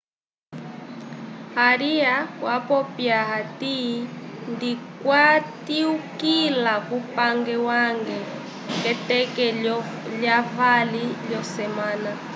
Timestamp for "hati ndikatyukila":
3.31-6.73